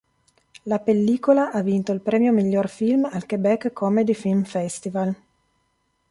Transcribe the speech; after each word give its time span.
La 0.65 0.79
pellicola 0.83 1.51
ha 1.51 1.61
vinto 1.61 1.91
il 1.91 2.01
premio 2.01 2.31
miglior 2.33 2.69
film 2.69 3.05
al 3.11 3.27
Quebec 3.27 3.71
Comedy 3.71 4.15
Film 4.15 4.43
Festival. 4.45 5.15